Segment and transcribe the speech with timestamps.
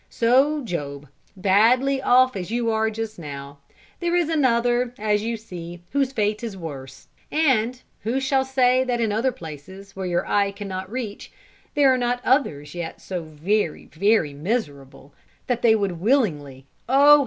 [0.09, 1.07] So, Job,
[1.37, 3.59] badly off as you are just now,
[3.99, 8.99] there is another, as you see, whose fate is worse; and who shall say that
[8.99, 11.31] in other places, where your eye cannot reach,
[11.75, 15.13] there are not others yet so very, very miserable,
[15.45, 17.19] that they would willingly, oh!